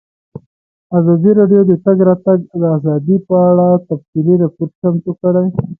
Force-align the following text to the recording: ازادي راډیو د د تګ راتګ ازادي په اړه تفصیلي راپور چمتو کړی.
ازادي 0.99 1.31
راډیو 1.39 1.61
د 1.65 1.69
د 1.69 1.73
تګ 1.85 1.97
راتګ 2.07 2.39
ازادي 2.75 3.17
په 3.27 3.35
اړه 3.49 3.67
تفصیلي 3.89 4.35
راپور 4.41 4.67
چمتو 4.79 5.11
کړی. 5.21 5.47